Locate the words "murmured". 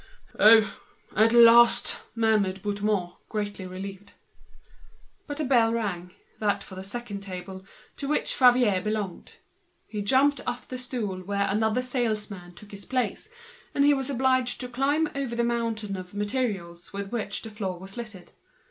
2.15-2.63